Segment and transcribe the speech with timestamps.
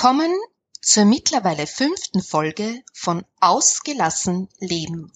[0.00, 0.32] Willkommen
[0.80, 5.12] zur mittlerweile fünften Folge von Ausgelassen Leben.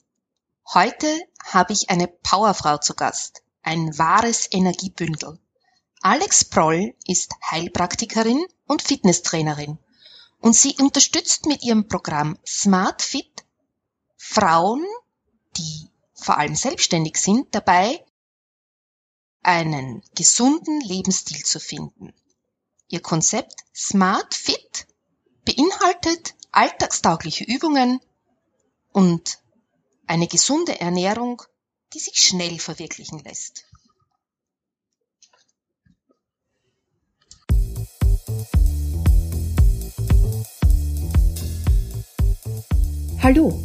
[0.75, 1.07] Heute
[1.45, 5.39] habe ich eine Powerfrau zu Gast, ein wahres Energiebündel.
[6.01, 9.79] Alex Proll ist Heilpraktikerin und Fitnesstrainerin
[10.41, 13.45] und sie unterstützt mit ihrem Programm Smart Fit
[14.17, 14.85] Frauen,
[15.59, 18.05] die vor allem selbstständig sind, dabei,
[19.45, 22.13] einen gesunden Lebensstil zu finden.
[22.93, 24.87] Ihr Konzept Smart Fit
[25.47, 28.01] beinhaltet alltagstaugliche Übungen
[28.93, 29.39] und
[30.07, 31.41] eine gesunde Ernährung,
[31.95, 33.65] die sich schnell verwirklichen lässt.
[43.23, 43.59] Hallo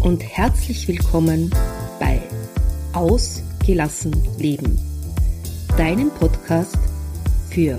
[0.00, 1.48] und herzlich willkommen
[1.98, 2.20] bei
[2.92, 4.78] Ausgelassen Leben,
[5.78, 6.76] deinem Podcast
[7.48, 7.78] für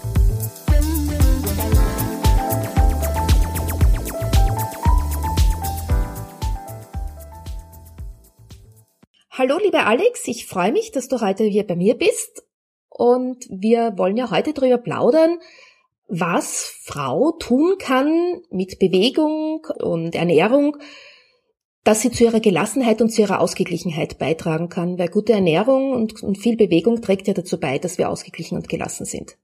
[9.71, 12.43] Lieber Alex, ich freue mich, dass du heute hier bei mir bist.
[12.89, 15.39] Und wir wollen ja heute darüber plaudern,
[16.09, 20.75] was Frau tun kann mit Bewegung und Ernährung,
[21.85, 26.21] dass sie zu ihrer Gelassenheit und zu ihrer Ausgeglichenheit beitragen kann, weil gute Ernährung und,
[26.21, 29.37] und viel Bewegung trägt ja dazu bei, dass wir ausgeglichen und gelassen sind.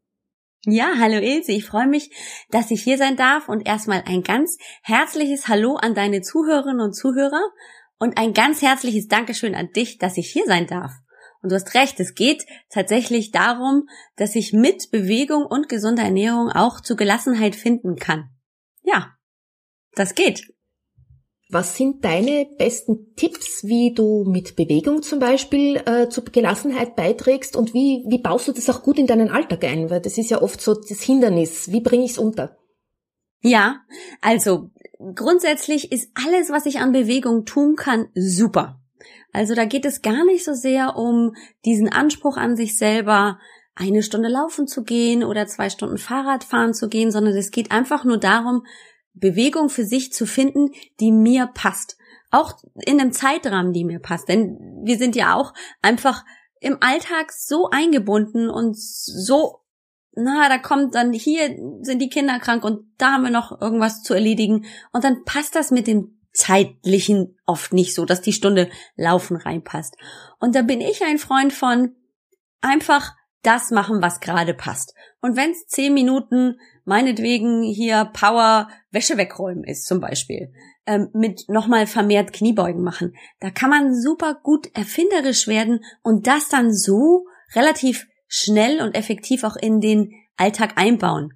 [0.65, 2.11] Ja, hallo Ilse, ich freue mich,
[2.49, 6.93] dass ich hier sein darf und erstmal ein ganz herzliches Hallo an deine Zuhörerinnen und
[6.93, 7.41] Zuhörer
[7.99, 10.91] und ein ganz herzliches Dankeschön an dich, dass ich hier sein darf.
[11.41, 16.49] Und du hast recht, es geht tatsächlich darum, dass ich mit Bewegung und gesunder Ernährung
[16.49, 18.29] auch zu Gelassenheit finden kann.
[18.83, 19.13] Ja,
[19.93, 20.53] das geht.
[21.49, 27.55] Was sind deine besten Tipps, wie du mit Bewegung zum Beispiel äh, zur Gelassenheit beiträgst
[27.55, 29.89] und wie, wie baust du das auch gut in deinen Alltag ein?
[29.89, 31.71] Weil das ist ja oft so das Hindernis.
[31.71, 32.57] Wie bringe ich es unter?
[33.41, 33.81] Ja,
[34.19, 34.71] also
[35.15, 38.81] grundsätzlich ist alles, was ich an Bewegung tun kann, super.
[39.31, 41.35] Also da geht es gar nicht so sehr um
[41.65, 43.39] diesen Anspruch an sich selber,
[43.75, 47.71] eine Stunde laufen zu gehen oder zwei Stunden Fahrrad fahren zu gehen, sondern es geht
[47.71, 48.65] einfach nur darum,
[49.13, 51.97] Bewegung für sich zu finden, die mir passt.
[52.31, 52.53] Auch
[52.85, 54.27] in einem Zeitrahmen, die mir passt.
[54.29, 56.25] Denn wir sind ja auch einfach
[56.59, 59.59] im Alltag so eingebunden und so,
[60.17, 64.01] na, da kommt dann hier sind die Kinder krank und da haben wir noch irgendwas
[64.01, 64.65] zu erledigen.
[64.91, 69.95] Und dann passt das mit dem zeitlichen oft nicht so, dass die Stunde Laufen reinpasst.
[70.39, 71.95] Und da bin ich ein Freund von
[72.61, 74.93] einfach das machen, was gerade passt.
[75.21, 80.51] Und wenn es zehn Minuten meinetwegen hier Power Wäsche wegräumen ist zum Beispiel,
[80.85, 86.49] ähm, mit nochmal vermehrt Kniebeugen machen, da kann man super gut erfinderisch werden und das
[86.49, 91.33] dann so relativ schnell und effektiv auch in den Alltag einbauen.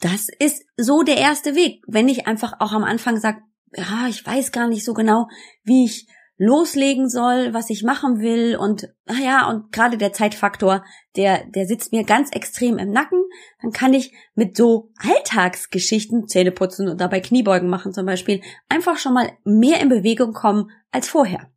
[0.00, 3.42] Das ist so der erste Weg, wenn ich einfach auch am Anfang sage,
[3.74, 5.28] ja, ich weiß gar nicht so genau,
[5.62, 6.06] wie ich
[6.38, 10.84] loslegen soll, was ich machen will und naja, und gerade der Zeitfaktor,
[11.14, 13.22] der, der sitzt mir ganz extrem im Nacken,
[13.60, 18.98] dann kann ich mit so Alltagsgeschichten, Zähne putzen und dabei Kniebeugen machen zum Beispiel, einfach
[18.98, 21.52] schon mal mehr in Bewegung kommen als vorher.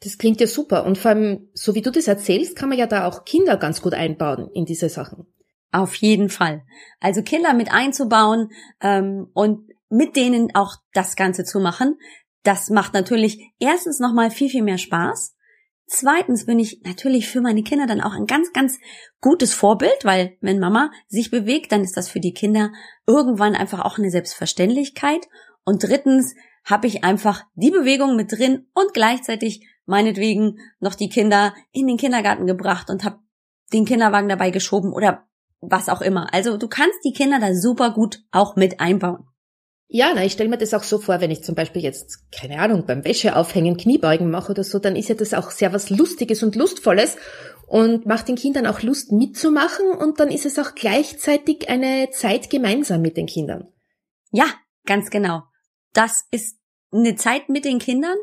[0.00, 0.84] Das klingt ja super.
[0.84, 3.82] Und vor allem, so wie du das erzählst, kann man ja da auch Kinder ganz
[3.82, 5.26] gut einbauen in diese Sachen.
[5.72, 6.62] Auf jeden Fall.
[7.00, 8.50] Also Kinder mit einzubauen
[8.80, 11.98] ähm, und mit denen auch das Ganze zu machen,
[12.42, 15.34] das macht natürlich erstens nochmal viel, viel mehr Spaß.
[15.86, 18.78] Zweitens bin ich natürlich für meine Kinder dann auch ein ganz, ganz
[19.20, 22.70] gutes Vorbild, weil wenn Mama sich bewegt, dann ist das für die Kinder
[23.06, 25.26] irgendwann einfach auch eine Selbstverständlichkeit.
[25.64, 31.54] Und drittens habe ich einfach die Bewegung mit drin und gleichzeitig meinetwegen noch die Kinder
[31.72, 33.18] in den Kindergarten gebracht und habe
[33.72, 35.26] den Kinderwagen dabei geschoben oder
[35.60, 36.32] was auch immer.
[36.32, 39.24] Also du kannst die Kinder da super gut auch mit einbauen.
[39.90, 42.58] Ja, na, ich stelle mir das auch so vor, wenn ich zum Beispiel jetzt, keine
[42.58, 46.42] Ahnung, beim Wäscheaufhängen Kniebeugen mache oder so, dann ist ja das auch sehr was Lustiges
[46.42, 47.16] und Lustvolles
[47.66, 52.50] und macht den Kindern auch Lust mitzumachen und dann ist es auch gleichzeitig eine Zeit
[52.50, 53.68] gemeinsam mit den Kindern.
[54.30, 54.44] Ja,
[54.84, 55.44] ganz genau.
[55.94, 56.57] Das ist
[56.90, 58.16] eine Zeit mit den Kindern,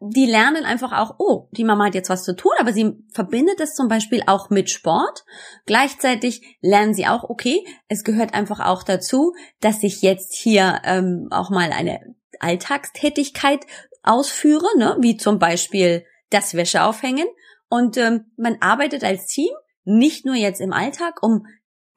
[0.00, 3.60] die lernen einfach auch, oh, die Mama hat jetzt was zu tun, aber sie verbindet
[3.60, 5.24] es zum Beispiel auch mit Sport.
[5.66, 11.28] Gleichzeitig lernen sie auch, okay, es gehört einfach auch dazu, dass ich jetzt hier ähm,
[11.30, 13.66] auch mal eine Alltagstätigkeit
[14.02, 17.26] ausführe, ne, wie zum Beispiel das Wäscheaufhängen.
[17.68, 19.50] Und ähm, man arbeitet als Team
[19.84, 21.46] nicht nur jetzt im Alltag, um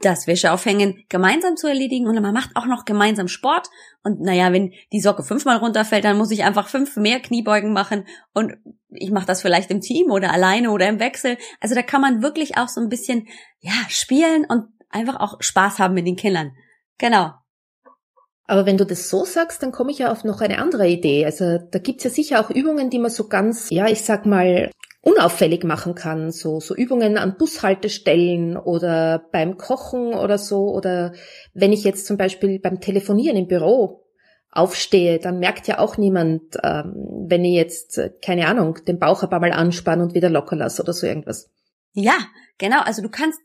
[0.05, 3.69] das Wäscheaufhängen gemeinsam zu erledigen und man macht auch noch gemeinsam Sport.
[4.03, 8.05] Und naja, wenn die Socke fünfmal runterfällt, dann muss ich einfach fünf mehr Kniebeugen machen
[8.33, 8.53] und
[8.89, 11.38] ich mache das vielleicht im Team oder alleine oder im Wechsel.
[11.59, 13.27] Also da kann man wirklich auch so ein bisschen,
[13.59, 16.51] ja, spielen und einfach auch Spaß haben mit den Kindern.
[16.97, 17.31] Genau.
[18.45, 21.25] Aber wenn du das so sagst, dann komme ich ja auf noch eine andere Idee.
[21.25, 24.69] Also da gibt's ja sicher auch Übungen, die man so ganz, ja, ich sag mal,
[25.03, 26.31] unauffällig machen kann.
[26.31, 30.69] So, so Übungen an Bushaltestellen oder beim Kochen oder so.
[30.73, 31.11] Oder
[31.53, 34.05] wenn ich jetzt zum Beispiel beim Telefonieren im Büro
[34.50, 39.23] aufstehe, dann merkt ja auch niemand, ähm, wenn ich jetzt, äh, keine Ahnung, den Bauch
[39.23, 41.51] ein paar Mal anspanne und wieder locker lasse oder so irgendwas.
[41.91, 42.15] Ja,
[42.57, 42.81] genau.
[42.81, 43.39] Also du kannst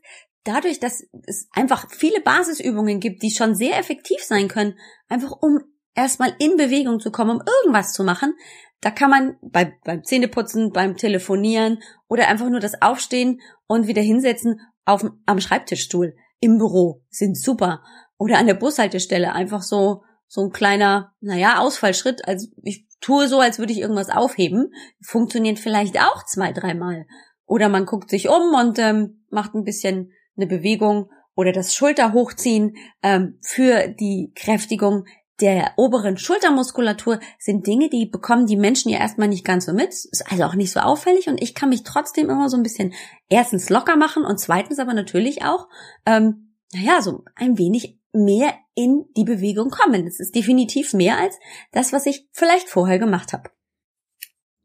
[0.45, 4.75] dadurch, dass es einfach viele Basisübungen gibt, die schon sehr effektiv sein können,
[5.09, 5.59] einfach um
[5.93, 8.33] erstmal in Bewegung zu kommen, um irgendwas zu machen,
[8.81, 14.01] da kann man bei, beim Zähneputzen, beim Telefonieren oder einfach nur das Aufstehen und wieder
[14.01, 17.83] hinsetzen auf, am Schreibtischstuhl im Büro sind super.
[18.17, 22.27] Oder an der Bushaltestelle einfach so, so ein kleiner, naja, Ausfallschritt.
[22.27, 24.73] Also ich tue so, als würde ich irgendwas aufheben.
[25.01, 27.05] Funktioniert vielleicht auch zwei, dreimal.
[27.45, 32.13] Oder man guckt sich um und ähm, macht ein bisschen eine Bewegung oder das Schulter
[32.13, 35.05] hochziehen ähm, für die Kräftigung
[35.41, 39.89] der oberen Schultermuskulatur sind Dinge, die bekommen die Menschen ja erstmal nicht ganz so mit.
[39.89, 42.93] Ist also auch nicht so auffällig und ich kann mich trotzdem immer so ein bisschen
[43.29, 45.67] erstens locker machen und zweitens aber natürlich auch,
[46.05, 50.05] ähm, naja, so ein wenig mehr in die Bewegung kommen.
[50.05, 51.37] Das ist definitiv mehr als
[51.71, 53.49] das, was ich vielleicht vorher gemacht habe.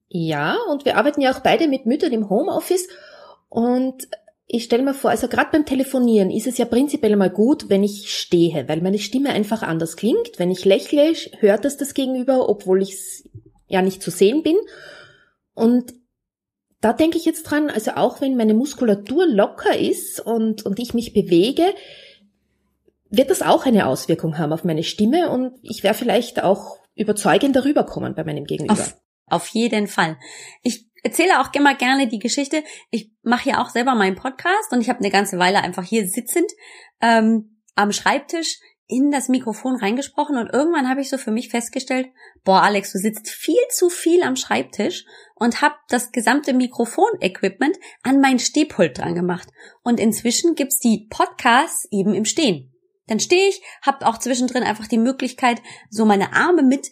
[0.08, 2.88] Ja, und wir arbeiten ja auch beide mit Müttern im Homeoffice
[3.48, 4.08] und
[4.46, 7.82] ich stelle mir vor, also gerade beim Telefonieren ist es ja prinzipiell mal gut, wenn
[7.82, 10.38] ich stehe, weil meine Stimme einfach anders klingt.
[10.38, 13.24] Wenn ich lächle, hört das das Gegenüber, obwohl ich
[13.68, 14.56] ja nicht zu sehen bin.
[15.54, 15.94] Und
[16.80, 20.92] da denke ich jetzt dran, also auch wenn meine Muskulatur locker ist und, und ich
[20.92, 21.64] mich bewege,
[23.08, 27.64] wird das auch eine Auswirkung haben auf meine Stimme und ich werde vielleicht auch überzeugender
[27.64, 28.74] rüberkommen bei meinem Gegenüber.
[28.74, 28.96] Auf,
[29.26, 30.18] auf jeden Fall.
[30.62, 32.64] Ich erzähle auch immer gerne die Geschichte.
[32.90, 36.08] Ich mache ja auch selber meinen Podcast und ich habe eine ganze Weile einfach hier
[36.08, 36.50] sitzend
[37.00, 42.08] ähm, am Schreibtisch in das Mikrofon reingesprochen und irgendwann habe ich so für mich festgestellt,
[42.44, 48.20] boah Alex, du sitzt viel zu viel am Schreibtisch und hab das gesamte Mikrofonequipment an
[48.20, 49.48] mein Stehpult dran gemacht.
[49.82, 52.72] Und inzwischen gibt's die Podcasts eben im Stehen.
[53.06, 56.90] Dann stehe ich, habe auch zwischendrin einfach die Möglichkeit, so meine Arme mit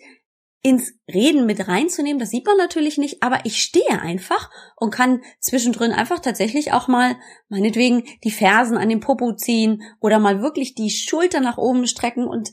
[0.63, 2.21] ins Reden mit reinzunehmen.
[2.21, 6.87] Das sieht man natürlich nicht, aber ich stehe einfach und kann zwischendrin einfach tatsächlich auch
[6.87, 7.17] mal
[7.49, 12.27] meinetwegen die Fersen an den Popo ziehen oder mal wirklich die Schulter nach oben strecken
[12.27, 12.51] und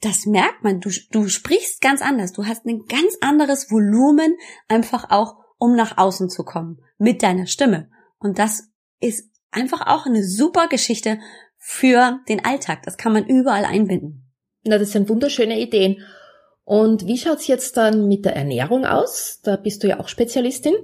[0.00, 0.80] das merkt man.
[0.80, 2.32] Du, du sprichst ganz anders.
[2.32, 4.36] Du hast ein ganz anderes Volumen
[4.68, 7.90] einfach auch, um nach außen zu kommen mit deiner Stimme.
[8.18, 8.70] Und das
[9.00, 11.18] ist einfach auch eine super Geschichte
[11.58, 12.82] für den Alltag.
[12.82, 14.30] Das kann man überall einbinden.
[14.64, 16.02] Na, das sind wunderschöne Ideen.
[16.64, 19.40] Und wie schaut's jetzt dann mit der Ernährung aus?
[19.42, 20.74] Da bist du ja auch Spezialistin.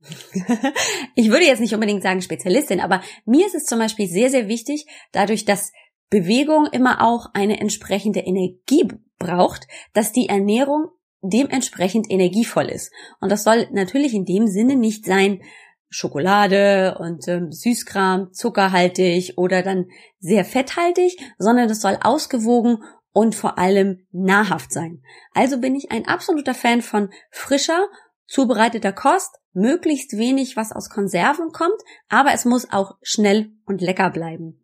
[1.14, 4.48] ich würde jetzt nicht unbedingt sagen Spezialistin, aber mir ist es zum Beispiel sehr, sehr
[4.48, 5.72] wichtig, dadurch, dass
[6.10, 8.88] Bewegung immer auch eine entsprechende Energie
[9.18, 10.88] braucht, dass die Ernährung
[11.22, 12.92] dementsprechend energievoll ist.
[13.20, 15.40] Und das soll natürlich in dem Sinne nicht sein,
[15.88, 19.86] Schokolade und ähm, Süßkram, zuckerhaltig oder dann
[20.20, 22.78] sehr fetthaltig, sondern das soll ausgewogen
[23.12, 25.02] und vor allem nahrhaft sein.
[25.34, 27.88] Also bin ich ein absoluter Fan von frischer,
[28.26, 34.10] zubereiteter Kost, möglichst wenig, was aus Konserven kommt, aber es muss auch schnell und lecker
[34.10, 34.62] bleiben.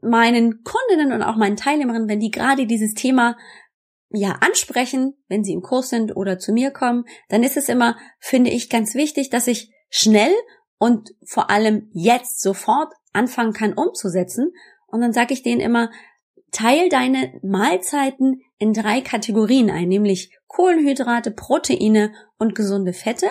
[0.00, 3.36] Meinen Kundinnen und auch meinen Teilnehmerinnen, wenn die gerade dieses Thema
[4.10, 7.96] ja ansprechen, wenn sie im Kurs sind oder zu mir kommen, dann ist es immer,
[8.20, 10.32] finde ich, ganz wichtig, dass ich schnell
[10.78, 14.52] und vor allem jetzt sofort anfangen kann umzusetzen.
[14.86, 15.90] Und dann sage ich denen immer,
[16.52, 23.26] Teil deine Mahlzeiten in drei Kategorien ein, nämlich Kohlenhydrate, Proteine und gesunde Fette.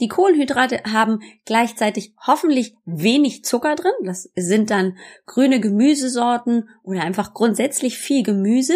[0.00, 3.92] Die Kohlenhydrate haben gleichzeitig hoffentlich wenig Zucker drin.
[4.04, 8.74] Das sind dann grüne Gemüsesorten oder einfach grundsätzlich viel Gemüse.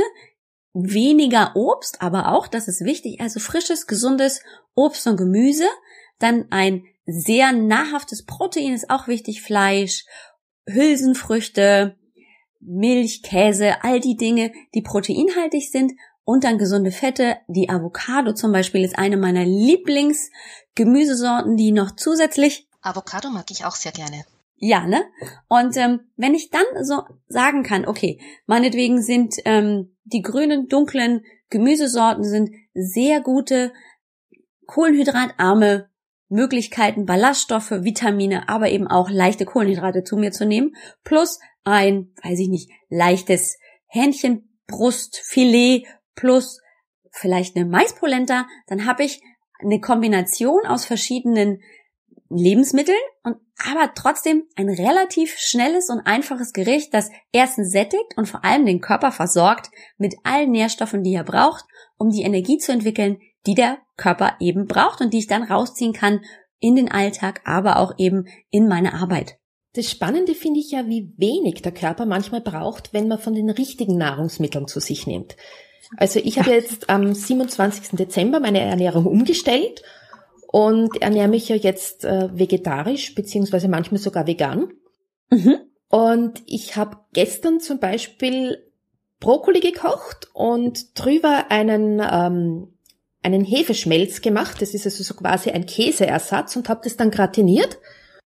[0.74, 4.42] Weniger Obst, aber auch, das ist wichtig, also frisches, gesundes
[4.74, 5.64] Obst und Gemüse.
[6.18, 10.04] Dann ein sehr nahrhaftes Protein ist auch wichtig, Fleisch,
[10.66, 11.96] Hülsenfrüchte,
[12.60, 15.92] Milch, Käse, all die Dinge, die proteinhaltig sind
[16.24, 17.38] und dann gesunde Fette.
[17.48, 22.68] Die Avocado zum Beispiel ist eine meiner Lieblingsgemüsesorten, die noch zusätzlich.
[22.82, 24.26] Avocado mag ich auch sehr gerne.
[24.58, 25.04] Ja, ne?
[25.48, 31.22] Und ähm, wenn ich dann so sagen kann, okay, meinetwegen sind ähm, die grünen, dunklen
[31.50, 33.72] Gemüsesorten sind sehr gute
[34.66, 35.90] kohlenhydratarme
[36.28, 42.38] Möglichkeiten, Ballaststoffe, Vitamine, aber eben auch leichte Kohlenhydrate zu mir zu nehmen, plus ein, weiß
[42.38, 43.58] ich nicht, leichtes
[43.88, 46.60] Hähnchenbrustfilet plus
[47.10, 49.20] vielleicht eine Maispolenta, dann habe ich
[49.58, 51.60] eine Kombination aus verschiedenen
[52.28, 58.44] Lebensmitteln und aber trotzdem ein relativ schnelles und einfaches Gericht, das erstens sättigt und vor
[58.44, 61.64] allem den Körper versorgt mit allen Nährstoffen, die er braucht,
[61.96, 65.92] um die Energie zu entwickeln, die der Körper eben braucht und die ich dann rausziehen
[65.92, 66.20] kann
[66.58, 69.38] in den Alltag, aber auch eben in meine Arbeit.
[69.76, 73.50] Das Spannende finde ich ja, wie wenig der Körper manchmal braucht, wenn man von den
[73.50, 75.36] richtigen Nahrungsmitteln zu sich nimmt.
[75.98, 77.90] Also ich habe jetzt am 27.
[77.92, 79.82] Dezember meine Ernährung umgestellt
[80.48, 84.72] und ernähre mich ja jetzt äh, vegetarisch, beziehungsweise manchmal sogar vegan.
[85.30, 85.58] Mhm.
[85.88, 88.64] Und ich habe gestern zum Beispiel
[89.20, 92.78] Brokkoli gekocht und drüber einen, ähm,
[93.22, 94.62] einen Hefeschmelz gemacht.
[94.62, 97.78] Das ist also so quasi ein Käseersatz und habe das dann gratiniert.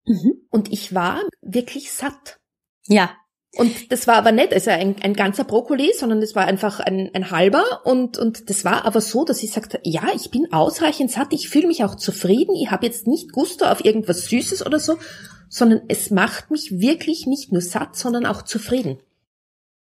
[0.05, 0.41] Mhm.
[0.49, 2.39] Und ich war wirklich satt.
[2.87, 3.15] Ja,
[3.55, 7.11] und das war aber nicht also ein, ein ganzer Brokkoli, sondern es war einfach ein,
[7.13, 7.81] ein halber.
[7.85, 11.49] Und, und das war aber so, dass ich sagte, ja, ich bin ausreichend satt, ich
[11.49, 14.97] fühle mich auch zufrieden, ich habe jetzt nicht Gusto auf irgendwas Süßes oder so,
[15.49, 18.99] sondern es macht mich wirklich nicht nur satt, sondern auch zufrieden.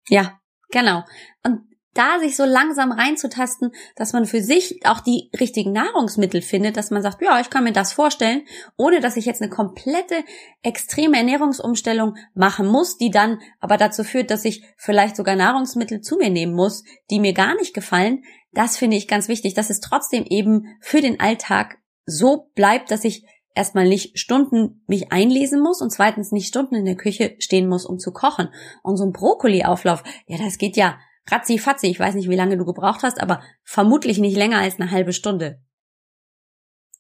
[0.09, 1.05] Ja, genau.
[1.45, 1.61] Und
[1.95, 6.91] da sich so langsam reinzutasten, dass man für sich auch die richtigen Nahrungsmittel findet, dass
[6.91, 8.43] man sagt, ja, ich kann mir das vorstellen,
[8.77, 10.23] ohne dass ich jetzt eine komplette
[10.63, 16.17] extreme Ernährungsumstellung machen muss, die dann aber dazu führt, dass ich vielleicht sogar Nahrungsmittel zu
[16.17, 18.23] mir nehmen muss, die mir gar nicht gefallen.
[18.53, 23.05] Das finde ich ganz wichtig, dass es trotzdem eben für den Alltag so bleibt, dass
[23.05, 27.69] ich erstmal nicht Stunden mich einlesen muss und zweitens nicht Stunden in der Küche stehen
[27.69, 28.49] muss, um zu kochen.
[28.83, 32.57] Und so ein Brokkoli-Auflauf, ja, das geht ja ratzi fatzi, ich weiß nicht, wie lange
[32.57, 35.63] du gebraucht hast, aber vermutlich nicht länger als eine halbe Stunde.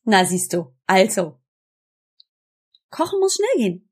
[0.04, 1.38] Na siehst du, also.
[2.90, 3.90] Kochen muss schnell gehen.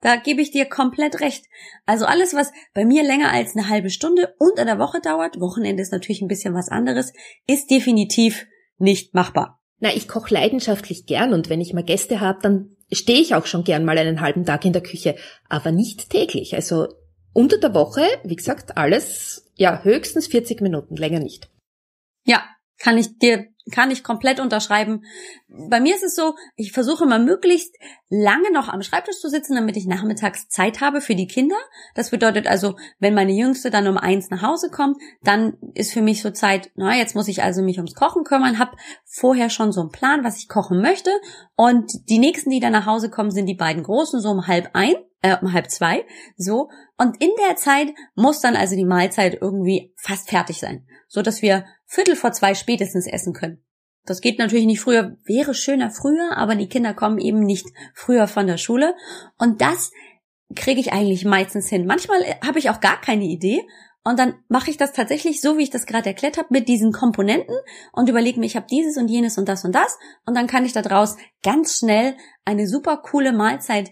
[0.00, 1.46] Da gebe ich dir komplett recht.
[1.86, 5.82] Also alles, was bei mir länger als eine halbe Stunde unter der Woche dauert, Wochenende
[5.82, 7.12] ist natürlich ein bisschen was anderes,
[7.46, 8.46] ist definitiv
[8.78, 9.60] nicht machbar.
[9.78, 13.46] Na, ich koche leidenschaftlich gern und wenn ich mal Gäste habe, dann stehe ich auch
[13.46, 15.16] schon gern mal einen halben Tag in der Küche,
[15.48, 16.54] aber nicht täglich.
[16.54, 16.88] Also
[17.32, 21.50] unter der Woche, wie gesagt, alles ja, höchstens 40 Minuten, länger nicht.
[22.24, 22.44] Ja,
[22.78, 25.04] kann ich dir, kann ich komplett unterschreiben.
[25.48, 27.74] Bei mir ist es so, ich versuche mal möglichst
[28.10, 31.56] lange noch am Schreibtisch zu sitzen, damit ich nachmittags Zeit habe für die Kinder.
[31.94, 36.02] Das bedeutet also, wenn meine Jüngste dann um eins nach Hause kommt, dann ist für
[36.02, 39.72] mich so Zeit, na, jetzt muss ich also mich ums Kochen kümmern, hab vorher schon
[39.72, 41.10] so einen Plan, was ich kochen möchte.
[41.56, 44.70] Und die nächsten, die dann nach Hause kommen, sind die beiden Großen, so um halb
[44.74, 46.04] ein äh, um halb zwei,
[46.36, 46.68] so.
[46.96, 51.42] Und in der Zeit muss dann also die Mahlzeit irgendwie fast fertig sein, so dass
[51.42, 53.62] wir Viertel vor zwei spätestens essen können.
[54.04, 58.28] Das geht natürlich nicht früher, wäre schöner früher, aber die Kinder kommen eben nicht früher
[58.28, 58.94] von der Schule.
[59.36, 59.90] Und das
[60.54, 61.86] kriege ich eigentlich meistens hin.
[61.86, 63.66] Manchmal habe ich auch gar keine Idee.
[64.04, 66.92] Und dann mache ich das tatsächlich so, wie ich das gerade erklärt habe, mit diesen
[66.92, 67.56] Komponenten
[67.92, 69.98] und überlege mir, ich habe dieses und jenes und das und das.
[70.24, 73.90] Und dann kann ich daraus ganz schnell eine super coole Mahlzeit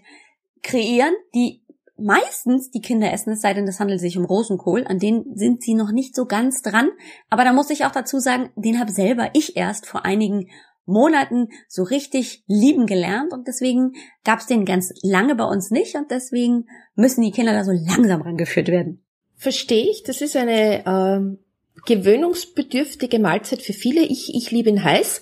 [0.65, 1.61] kreieren, die
[1.97, 5.63] meistens die Kinder essen, es sei denn, es handelt sich um Rosenkohl, an denen sind
[5.63, 6.89] sie noch nicht so ganz dran.
[7.29, 10.49] Aber da muss ich auch dazu sagen, den habe selber ich erst vor einigen
[10.85, 13.93] Monaten so richtig lieben gelernt und deswegen
[14.23, 17.71] gab es den ganz lange bei uns nicht und deswegen müssen die Kinder da so
[17.71, 19.03] langsam rangeführt werden.
[19.35, 21.39] Verstehe ich, das ist eine ähm,
[21.85, 24.01] gewöhnungsbedürftige Mahlzeit für viele.
[24.01, 25.21] Ich, ich liebe ihn heiß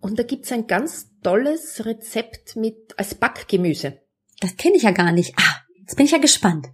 [0.00, 3.98] und da gibt's ein ganz tolles Rezept mit als Backgemüse.
[4.44, 5.32] Das kenne ich ja gar nicht.
[5.38, 6.66] Ah, jetzt bin ich ja gespannt.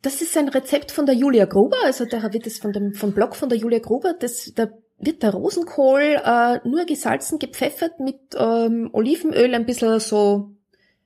[0.00, 3.12] Das ist ein Rezept von der Julia Gruber, also da wird es von dem vom
[3.12, 4.68] Blog von der Julia Gruber, das da
[4.98, 10.52] wird der Rosenkohl äh, nur gesalzen, gepfeffert mit ähm, Olivenöl, ein bisschen so,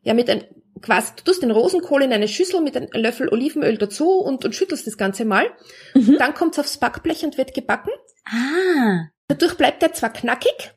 [0.02, 0.44] ja mit ein
[0.80, 4.54] quasi, du tust den Rosenkohl in eine Schüssel mit einem Löffel Olivenöl dazu und, und
[4.54, 5.46] schüttelst das Ganze mal.
[5.94, 6.18] Mhm.
[6.18, 7.92] Dann kommt's aufs Backblech und wird gebacken.
[8.26, 9.08] Ah.
[9.26, 10.72] Dadurch bleibt er zwar knackig,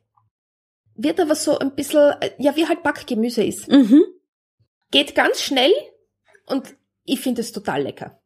[0.96, 3.72] wird aber so ein bisschen, äh, ja wie halt Backgemüse ist.
[3.72, 4.06] Mhm.
[4.92, 5.72] Geht ganz schnell
[6.46, 8.20] und ich finde es total lecker.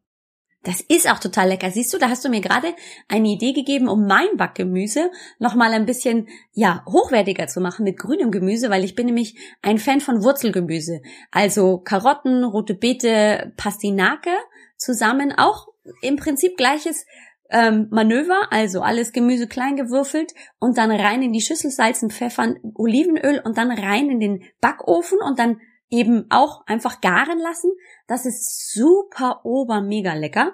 [0.63, 1.71] Das ist auch total lecker.
[1.71, 2.75] Siehst du, da hast du mir gerade
[3.07, 8.29] eine Idee gegeben, um mein Backgemüse nochmal ein bisschen, ja, hochwertiger zu machen mit grünem
[8.29, 11.01] Gemüse, weil ich bin nämlich ein Fan von Wurzelgemüse.
[11.31, 14.31] Also Karotten, rote Beete, Pastinake
[14.75, 15.33] zusammen.
[15.37, 15.69] Auch
[16.01, 17.05] im Prinzip gleiches
[17.49, 22.59] ähm, Manöver, also alles Gemüse klein gewürfelt und dann rein in die Schüssel salzen, pfeffern,
[22.75, 27.71] Olivenöl und dann rein in den Backofen und dann eben auch einfach garen lassen.
[28.07, 30.53] Das ist super ober mega lecker.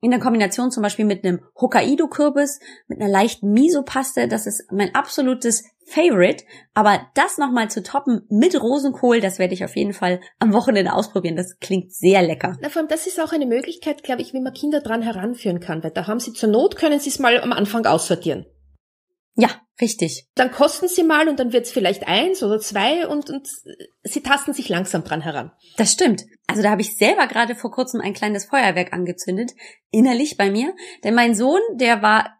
[0.00, 4.94] in der Kombination zum Beispiel mit einem Hokkaido-Kürbis, mit einer leichten Miso-Paste, das ist mein
[4.94, 6.44] absolutes Favorite.
[6.74, 10.92] Aber das nochmal zu toppen mit Rosenkohl, das werde ich auf jeden Fall am Wochenende
[10.92, 11.36] ausprobieren.
[11.36, 12.56] Das klingt sehr lecker.
[12.60, 15.60] Na, vor allem, das ist auch eine Möglichkeit, glaube ich, wie man Kinder dran heranführen
[15.60, 18.46] kann, weil da haben sie zur Not, können sie es mal am Anfang aussortieren.
[19.38, 19.50] Ja,
[19.80, 20.26] richtig.
[20.34, 23.46] Dann kosten sie mal und dann wird es vielleicht eins oder zwei und, und
[24.02, 25.52] sie tasten sich langsam dran heran.
[25.76, 26.24] Das stimmt.
[26.46, 29.52] Also da habe ich selber gerade vor kurzem ein kleines Feuerwerk angezündet,
[29.90, 30.74] innerlich bei mir.
[31.04, 32.38] Denn mein Sohn, der war,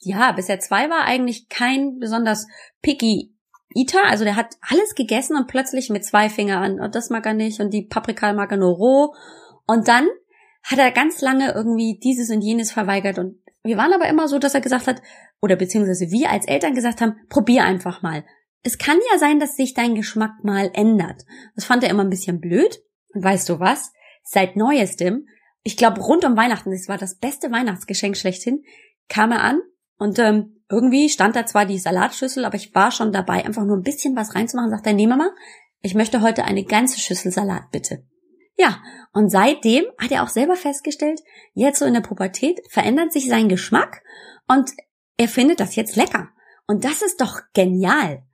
[0.00, 2.46] ja, bis er zwei war, eigentlich kein besonders
[2.82, 3.34] picky
[3.74, 4.04] Eater.
[4.04, 7.60] Also der hat alles gegessen und plötzlich mit zwei Fingern, und das mag er nicht
[7.60, 9.14] und die Paprika mag er nur roh.
[9.66, 10.06] Und dann
[10.62, 14.38] hat er ganz lange irgendwie dieses und jenes verweigert und wir waren aber immer so,
[14.38, 15.02] dass er gesagt hat,
[15.40, 18.24] oder beziehungsweise wir als Eltern gesagt haben, probier einfach mal.
[18.62, 21.24] Es kann ja sein, dass sich dein Geschmack mal ändert.
[21.54, 22.82] Das fand er immer ein bisschen blöd.
[23.14, 23.92] Und weißt du was?
[24.22, 25.26] Seit neuestem,
[25.62, 28.62] ich glaube rund um Weihnachten, das war das beste Weihnachtsgeschenk schlechthin,
[29.08, 29.60] kam er an
[29.98, 33.76] und ähm, irgendwie stand da zwar die Salatschüssel, aber ich war schon dabei, einfach nur
[33.76, 34.70] ein bisschen was reinzumachen.
[34.70, 35.30] Sagt er, nee Mama,
[35.80, 38.04] ich möchte heute eine ganze Schüssel Salat bitte.
[38.58, 41.20] Ja, und seitdem hat er auch selber festgestellt,
[41.54, 44.02] jetzt so in der Pubertät verändert sich sein Geschmack
[44.48, 44.72] und
[45.16, 46.30] er findet das jetzt lecker.
[46.66, 48.24] Und das ist doch genial.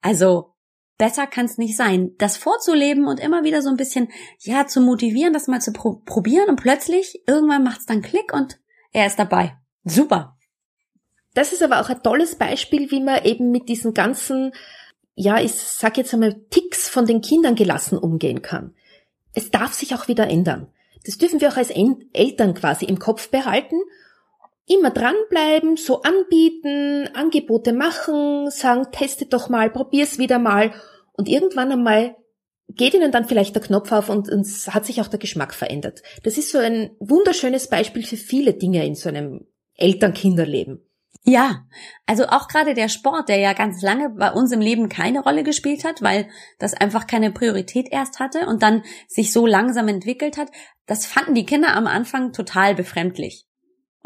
[0.00, 0.54] Also,
[0.96, 4.08] besser kann es nicht sein, das vorzuleben und immer wieder so ein bisschen,
[4.40, 8.32] ja, zu motivieren, das mal zu pro probieren und plötzlich, irgendwann macht es dann Klick
[8.32, 8.58] und
[8.92, 9.56] er ist dabei.
[9.84, 10.38] Super.
[11.34, 14.52] Das ist aber auch ein tolles Beispiel, wie man eben mit diesen ganzen,
[15.14, 18.74] ja, ich sag jetzt einmal, Ticks von den Kindern gelassen umgehen kann.
[19.36, 20.66] Es darf sich auch wieder ändern.
[21.04, 23.76] Das dürfen wir auch als Eltern quasi im Kopf behalten
[24.66, 30.72] immer dranbleiben, so anbieten, Angebote machen, sagen, teste doch mal, probier's wieder mal
[31.12, 32.16] und irgendwann einmal
[32.68, 35.54] geht ihnen dann vielleicht der Knopf auf und, und es hat sich auch der Geschmack
[35.54, 36.02] verändert.
[36.24, 40.82] Das ist so ein wunderschönes Beispiel für viele Dinge in so einem Eltern-Kinderleben.
[41.22, 41.66] Ja,
[42.06, 45.42] also auch gerade der Sport, der ja ganz lange bei uns im Leben keine Rolle
[45.42, 50.36] gespielt hat, weil das einfach keine Priorität erst hatte und dann sich so langsam entwickelt
[50.36, 50.50] hat,
[50.86, 53.46] das fanden die Kinder am Anfang total befremdlich.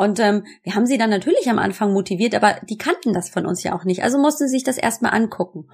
[0.00, 3.44] Und ähm, wir haben sie dann natürlich am Anfang motiviert, aber die kannten das von
[3.44, 4.02] uns ja auch nicht.
[4.02, 5.68] Also mussten sie sich das erstmal angucken.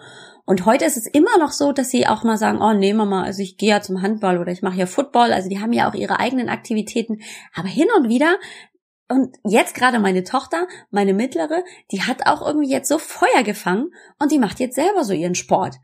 [0.44, 3.22] Und heute ist es immer noch so, dass sie auch mal sagen, oh nee, Mama,
[3.22, 5.32] also ich gehe ja zum Handball oder ich mache ja Football.
[5.32, 7.20] Also die haben ja auch ihre eigenen Aktivitäten.
[7.54, 8.36] Aber hin und wieder
[9.08, 13.92] und jetzt gerade meine Tochter, meine mittlere, die hat auch irgendwie jetzt so Feuer gefangen
[14.18, 15.76] und die macht jetzt selber so ihren Sport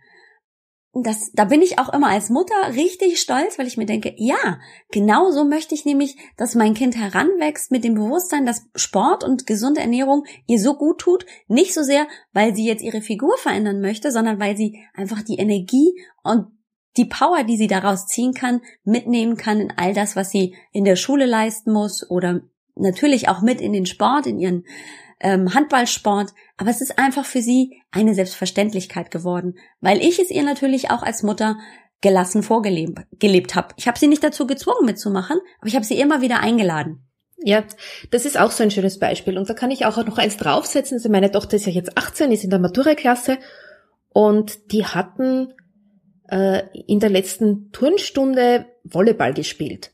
[0.95, 4.61] das, da bin ich auch immer als Mutter richtig stolz, weil ich mir denke, ja,
[4.91, 9.47] genau so möchte ich nämlich, dass mein Kind heranwächst mit dem Bewusstsein, dass Sport und
[9.47, 11.25] gesunde Ernährung ihr so gut tut.
[11.49, 15.39] Nicht so sehr, weil sie jetzt ihre Figur verändern möchte, sondern weil sie einfach die
[15.39, 16.49] Energie und
[16.99, 20.85] die Power, die sie daraus ziehen kann, mitnehmen kann in all das, was sie in
[20.85, 22.43] der Schule leisten muss oder
[22.75, 24.65] natürlich auch mit in den Sport, in ihren
[25.21, 30.43] ähm, Handballsport, aber es ist einfach für sie eine Selbstverständlichkeit geworden, weil ich es ihr
[30.43, 31.59] natürlich auch als Mutter
[32.01, 33.75] gelassen vorgelebt gelebt habe.
[33.77, 37.07] Ich habe sie nicht dazu gezwungen mitzumachen, aber ich habe sie immer wieder eingeladen.
[37.45, 37.65] Ja,
[38.11, 39.37] das ist auch so ein schönes Beispiel.
[39.37, 40.99] Und da kann ich auch noch eins draufsetzen.
[40.99, 43.39] Also meine Tochter ist ja jetzt 18, ist in der Matura-Klasse
[44.11, 45.53] und die hatten
[46.29, 49.93] äh, in der letzten Turnstunde Volleyball gespielt.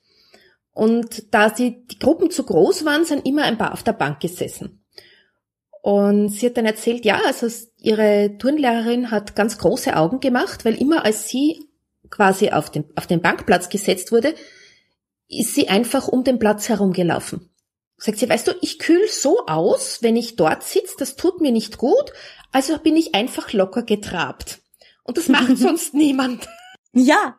[0.79, 4.21] Und da sie die Gruppen zu groß waren, sind immer ein paar auf der Bank
[4.21, 4.85] gesessen.
[5.83, 10.81] Und sie hat dann erzählt, ja, also ihre Turnlehrerin hat ganz große Augen gemacht, weil
[10.81, 11.69] immer als sie
[12.11, 14.37] quasi auf den, auf den Bankplatz gesetzt wurde,
[15.27, 17.51] ist sie einfach um den Platz herumgelaufen.
[17.97, 21.51] Sagt sie, weißt du, ich kühl so aus, wenn ich dort sitze, das tut mir
[21.51, 22.13] nicht gut,
[22.53, 24.61] also bin ich einfach locker getrabt.
[25.03, 26.49] Und das macht sonst niemand.
[26.93, 27.37] Ja.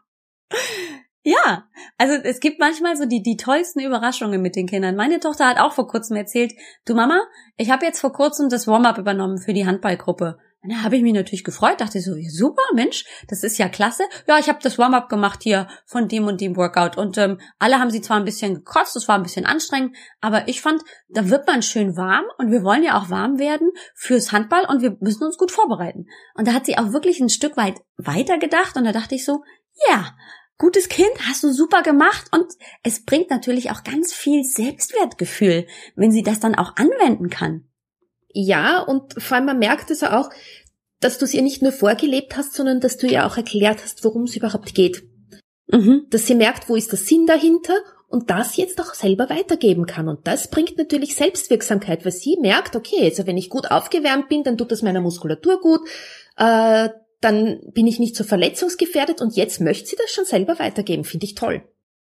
[1.24, 1.66] Ja,
[1.98, 4.96] also es gibt manchmal so die, die tollsten Überraschungen mit den Kindern.
[4.96, 6.54] Meine Tochter hat auch vor kurzem erzählt,
[6.86, 7.22] du Mama,
[7.58, 10.38] ich habe jetzt vor kurzem das Warm-up übernommen für die Handballgruppe.
[10.62, 14.04] Und da habe ich mich natürlich gefreut, dachte so, super, Mensch, das ist ja klasse.
[14.28, 16.98] Ja, ich habe das Warm-up gemacht hier von dem und dem Workout.
[16.98, 20.50] Und ähm, alle haben sie zwar ein bisschen gekotzt, es war ein bisschen anstrengend, aber
[20.50, 24.34] ich fand, da wird man schön warm und wir wollen ja auch warm werden fürs
[24.34, 26.08] Handball und wir müssen uns gut vorbereiten.
[26.34, 29.44] Und da hat sie auch wirklich ein Stück weit weitergedacht und da dachte ich so,
[29.90, 30.14] ja,
[30.60, 32.46] gutes Kind, hast du super gemacht und
[32.84, 37.64] es bringt natürlich auch ganz viel Selbstwertgefühl, wenn sie das dann auch anwenden kann.
[38.32, 40.30] Ja, und vor allem man merkt es auch,
[41.00, 44.04] dass du es ihr nicht nur vorgelebt hast, sondern dass du ihr auch erklärt hast,
[44.04, 45.04] worum es überhaupt geht.
[45.68, 46.08] Mhm.
[46.10, 47.76] Dass sie merkt, wo ist der Sinn dahinter
[48.10, 50.10] und das jetzt auch selber weitergeben kann.
[50.10, 54.44] Und das bringt natürlich Selbstwirksamkeit, weil sie merkt, okay, also wenn ich gut aufgewärmt bin,
[54.44, 55.88] dann tut das meiner Muskulatur gut,
[56.36, 56.90] äh,
[57.22, 61.04] dann bin ich nicht so verletzungsgefährdet und jetzt möchte sie das schon selber weitergeben.
[61.04, 61.64] Finde ich toll.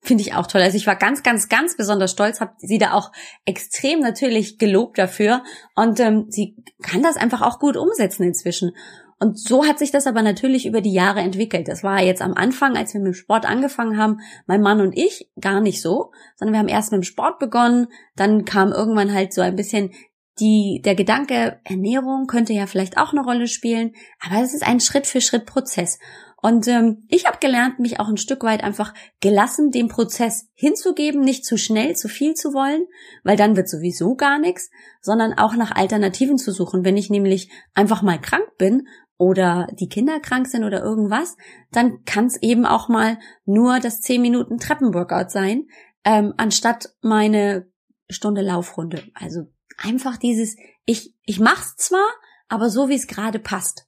[0.01, 0.61] Finde ich auch toll.
[0.61, 3.11] Also ich war ganz, ganz, ganz besonders stolz, habe sie da auch
[3.45, 5.43] extrem natürlich gelobt dafür.
[5.75, 8.71] Und ähm, sie kann das einfach auch gut umsetzen inzwischen.
[9.19, 11.69] Und so hat sich das aber natürlich über die Jahre entwickelt.
[11.69, 14.97] Das war jetzt am Anfang, als wir mit dem Sport angefangen haben, mein Mann und
[14.97, 17.87] ich gar nicht so, sondern wir haben erst mit dem Sport begonnen,
[18.17, 19.91] dann kam irgendwann halt so ein bisschen
[20.39, 24.79] die, der Gedanke, Ernährung könnte ja vielleicht auch eine Rolle spielen, aber es ist ein
[24.79, 25.99] Schritt für Schritt Prozess.
[26.41, 31.21] Und ähm, ich habe gelernt, mich auch ein Stück weit einfach gelassen dem Prozess hinzugeben,
[31.21, 32.83] nicht zu schnell, zu viel zu wollen,
[33.23, 34.69] weil dann wird sowieso gar nichts,
[34.99, 36.83] sondern auch nach Alternativen zu suchen.
[36.83, 41.37] Wenn ich nämlich einfach mal krank bin oder die Kinder krank sind oder irgendwas,
[41.71, 45.67] dann kann es eben auch mal nur das 10 Minuten Treppenworkout sein,
[46.03, 47.71] ähm, anstatt meine
[48.09, 49.01] Stunde Laufrunde.
[49.13, 49.43] Also
[49.77, 50.55] einfach dieses,
[50.85, 52.07] ich, ich mach's zwar,
[52.47, 53.87] aber so wie es gerade passt.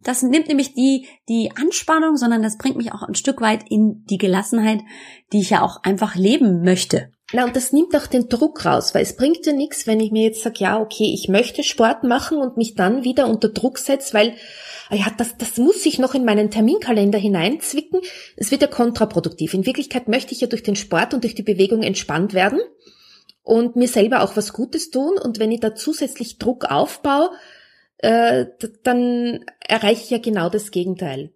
[0.00, 4.04] Das nimmt nämlich die, die Anspannung, sondern das bringt mich auch ein Stück weit in
[4.04, 4.80] die Gelassenheit,
[5.32, 7.10] die ich ja auch einfach leben möchte.
[7.32, 10.12] Na, und das nimmt auch den Druck raus, weil es bringt ja nichts, wenn ich
[10.12, 13.78] mir jetzt sage, ja, okay, ich möchte Sport machen und mich dann wieder unter Druck
[13.78, 14.36] setze, weil,
[14.90, 18.00] ah ja, das, das muss ich noch in meinen Terminkalender hineinzwicken.
[18.36, 19.54] Es wird ja kontraproduktiv.
[19.54, 22.60] In Wirklichkeit möchte ich ja durch den Sport und durch die Bewegung entspannt werden
[23.46, 25.16] und mir selber auch was Gutes tun.
[25.18, 27.30] Und wenn ich da zusätzlich Druck aufbaue,
[27.98, 28.46] äh,
[28.82, 31.32] dann erreiche ich ja genau das Gegenteil.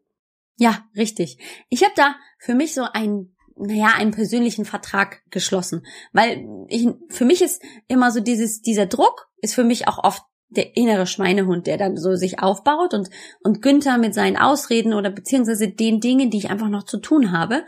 [0.59, 1.39] Ja, richtig.
[1.69, 5.87] Ich habe da für mich so ein naja, einen persönlichen Vertrag geschlossen.
[6.13, 10.23] Weil ich, für mich ist immer so dieses, dieser Druck ist für mich auch oft
[10.51, 13.09] der innere Schweinehund, der dann so sich aufbaut und,
[13.43, 17.33] und Günther mit seinen Ausreden oder beziehungsweise den Dingen, die ich einfach noch zu tun
[17.33, 17.63] habe,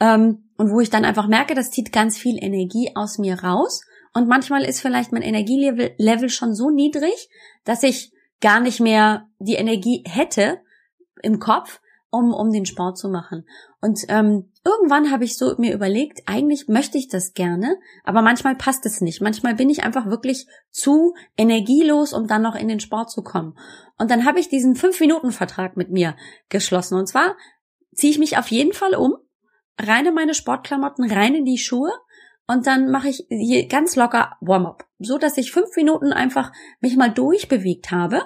[0.00, 3.82] ähm, und wo ich dann einfach merke, das zieht ganz viel Energie aus mir raus.
[4.14, 7.28] Und manchmal ist vielleicht mein Energielevel Level schon so niedrig,
[7.64, 10.60] dass ich gar nicht mehr die Energie hätte
[11.22, 13.46] im Kopf, um, um den Sport zu machen.
[13.86, 18.56] Und ähm, irgendwann habe ich so mir überlegt, eigentlich möchte ich das gerne, aber manchmal
[18.56, 19.20] passt es nicht.
[19.20, 23.56] Manchmal bin ich einfach wirklich zu energielos, um dann noch in den Sport zu kommen.
[23.96, 26.16] Und dann habe ich diesen Fünf-Minuten-Vertrag mit mir
[26.48, 26.98] geschlossen.
[26.98, 27.36] Und zwar
[27.94, 29.14] ziehe ich mich auf jeden Fall um,
[29.80, 31.92] rein in meine Sportklamotten, rein in die Schuhe
[32.48, 36.96] und dann mache ich hier ganz locker Warm-up, so dass ich fünf Minuten einfach mich
[36.96, 38.22] mal durchbewegt habe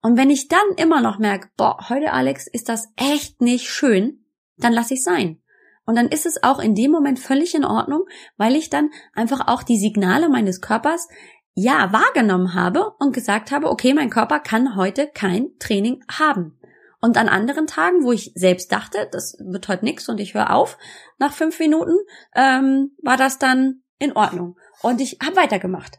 [0.00, 4.21] und wenn ich dann immer noch merke, boah, heute Alex ist das echt nicht schön,
[4.64, 5.40] dann lasse ich sein.
[5.84, 8.04] Und dann ist es auch in dem Moment völlig in Ordnung,
[8.36, 11.08] weil ich dann einfach auch die Signale meines Körpers
[11.54, 16.58] ja wahrgenommen habe und gesagt habe, okay, mein Körper kann heute kein Training haben.
[17.00, 20.54] Und an anderen Tagen, wo ich selbst dachte, das wird heute nix und ich höre
[20.54, 20.78] auf,
[21.18, 21.96] nach fünf Minuten,
[22.34, 24.56] ähm, war das dann in Ordnung.
[24.82, 25.98] Und ich habe weitergemacht.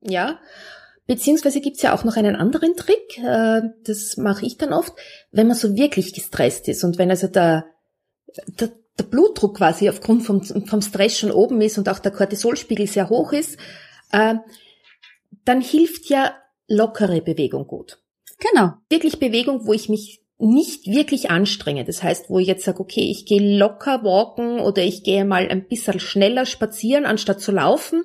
[0.00, 0.40] Ja,
[1.06, 4.94] Beziehungsweise gibt's ja auch noch einen anderen Trick, äh, das mache ich dann oft,
[5.32, 7.66] wenn man so wirklich gestresst ist und wenn also der,
[8.46, 12.86] der, der Blutdruck quasi aufgrund vom, vom Stress schon oben ist und auch der Cortisolspiegel
[12.86, 13.58] sehr hoch ist,
[14.12, 14.34] äh,
[15.44, 16.34] dann hilft ja
[16.68, 17.98] lockere Bewegung gut.
[18.38, 18.74] Genau.
[18.88, 21.84] Wirklich Bewegung, wo ich mich nicht wirklich anstrenge.
[21.84, 25.48] Das heißt, wo ich jetzt sage, okay, ich gehe locker walken oder ich gehe mal
[25.48, 28.02] ein bisschen schneller spazieren, anstatt zu laufen.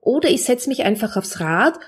[0.00, 1.78] Oder ich setze mich einfach aufs Rad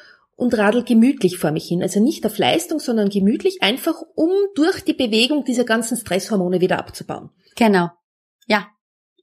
[0.40, 1.82] und radel gemütlich vor mich hin.
[1.82, 6.78] Also nicht auf Leistung, sondern gemütlich, einfach um durch die Bewegung diese ganzen Stresshormone wieder
[6.78, 7.28] abzubauen.
[7.56, 7.90] Genau.
[8.46, 8.68] Ja.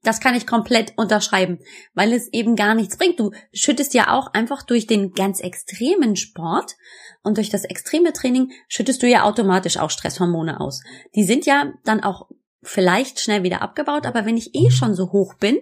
[0.04, 1.58] Das kann ich komplett unterschreiben,
[1.96, 3.20] weil es eben gar nichts bringt.
[3.20, 6.76] Du schüttest ja auch einfach durch den ganz extremen Sport
[7.24, 10.84] und durch das extreme Training schüttest du ja automatisch auch Stresshormone aus.
[11.16, 12.30] Die sind ja dann auch
[12.62, 15.58] vielleicht schnell wieder abgebaut, aber wenn ich eh schon so hoch bin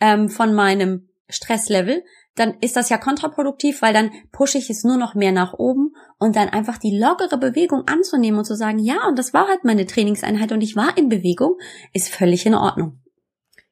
[0.00, 2.02] ähm, von meinem Stresslevel,
[2.36, 5.94] dann ist das ja kontraproduktiv, weil dann pushe ich es nur noch mehr nach oben
[6.18, 9.64] und dann einfach die lockere Bewegung anzunehmen und zu sagen, ja, und das war halt
[9.64, 11.56] meine Trainingseinheit und ich war in Bewegung,
[11.92, 13.00] ist völlig in Ordnung.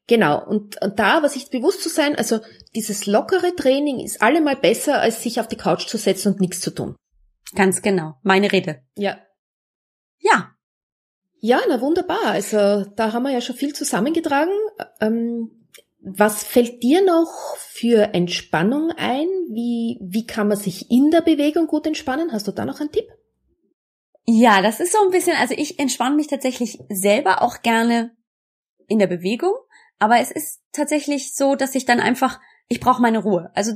[0.06, 2.40] Genau, und, und da aber sich bewusst zu sein, also
[2.74, 6.60] dieses lockere Training ist allemal besser, als sich auf die Couch zu setzen und nichts
[6.60, 6.96] zu tun.
[7.54, 8.82] Ganz genau, meine Rede.
[8.96, 9.18] Ja.
[10.18, 10.50] Ja.
[11.40, 12.24] Ja, na wunderbar.
[12.26, 14.52] Also da haben wir ja schon viel zusammengetragen.
[15.00, 15.63] Ähm,
[16.04, 19.26] was fällt dir noch für Entspannung ein?
[19.48, 22.30] Wie, wie kann man sich in der Bewegung gut entspannen?
[22.30, 23.06] Hast du da noch einen Tipp?
[24.26, 28.14] Ja, das ist so ein bisschen, also ich entspanne mich tatsächlich selber auch gerne
[28.86, 29.52] in der Bewegung,
[29.98, 32.38] aber es ist tatsächlich so, dass ich dann einfach,
[32.68, 33.50] ich brauche meine Ruhe.
[33.54, 33.72] Also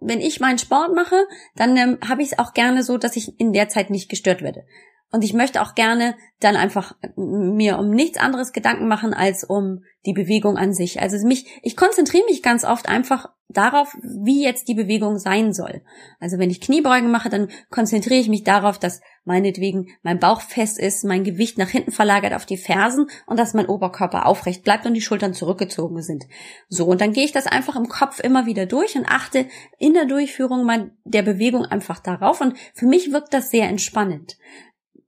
[0.00, 3.38] wenn ich meinen Sport mache, dann ähm, habe ich es auch gerne so, dass ich
[3.38, 4.66] in der Zeit nicht gestört werde.
[5.12, 9.84] Und ich möchte auch gerne dann einfach mir um nichts anderes Gedanken machen als um
[10.04, 11.00] die Bewegung an sich.
[11.00, 15.82] Also mich, ich konzentriere mich ganz oft einfach darauf, wie jetzt die Bewegung sein soll.
[16.18, 20.78] Also wenn ich Kniebeugen mache, dann konzentriere ich mich darauf, dass meinetwegen mein Bauch fest
[20.78, 24.84] ist, mein Gewicht nach hinten verlagert auf die Fersen und dass mein Oberkörper aufrecht bleibt
[24.86, 26.24] und die Schultern zurückgezogen sind.
[26.68, 29.46] So, und dann gehe ich das einfach im Kopf immer wieder durch und achte
[29.78, 30.68] in der Durchführung
[31.04, 32.40] der Bewegung einfach darauf.
[32.40, 34.36] Und für mich wirkt das sehr entspannend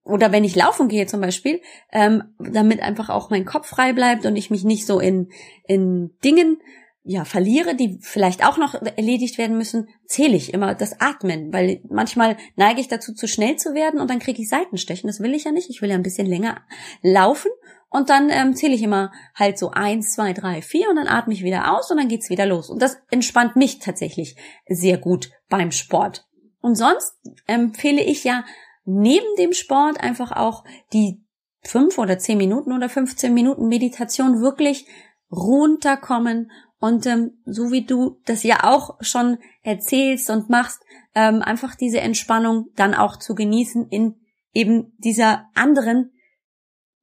[0.08, 1.60] oder wenn ich laufen gehe zum Beispiel,
[1.92, 5.30] ähm, damit einfach auch mein Kopf frei bleibt und ich mich nicht so in,
[5.66, 6.58] in Dingen
[7.04, 11.80] ja, verliere, die vielleicht auch noch erledigt werden müssen, zähle ich immer das Atmen, weil
[11.88, 15.06] manchmal neige ich dazu, zu schnell zu werden und dann kriege ich Seitenstechen.
[15.06, 15.70] Das will ich ja nicht.
[15.70, 16.60] Ich will ja ein bisschen länger
[17.00, 17.50] laufen
[17.88, 21.32] und dann ähm, zähle ich immer halt so eins, zwei, drei, vier und dann atme
[21.32, 22.68] ich wieder aus und dann geht's wieder los.
[22.68, 24.36] Und das entspannt mich tatsächlich
[24.68, 26.26] sehr gut beim Sport.
[26.60, 27.14] Und sonst
[27.46, 28.44] empfehle ich ja
[28.88, 31.22] neben dem Sport einfach auch die
[31.62, 34.86] fünf oder zehn Minuten oder 15 Minuten Meditation wirklich
[35.30, 40.80] runterkommen und ähm, so wie du das ja auch schon erzählst und machst,
[41.14, 44.14] ähm, einfach diese Entspannung dann auch zu genießen in
[44.54, 46.12] eben dieser anderen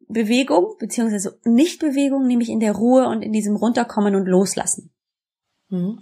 [0.07, 4.93] Bewegung, beziehungsweise Nichtbewegung, nämlich in der Ruhe und in diesem Runterkommen und Loslassen.
[5.69, 5.99] Mhm.